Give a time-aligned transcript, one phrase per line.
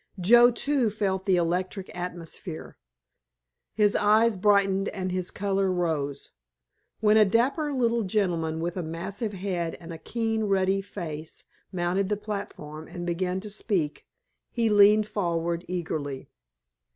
[0.19, 2.75] Joe, too, felt the electric atmosphere.
[3.75, 6.31] His eyes brightened and his color rose.
[7.01, 12.09] When a dapper little gentleman with a massive head and a keen, ruddy face mounted
[12.09, 14.07] the platform and began to speak
[14.51, 16.31] he leaned forward eagerly.